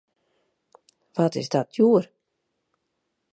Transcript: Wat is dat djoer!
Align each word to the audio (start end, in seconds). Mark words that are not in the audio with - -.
Wat 1.15 1.33
is 1.41 1.49
dat 1.55 1.67
djoer! 1.75 2.03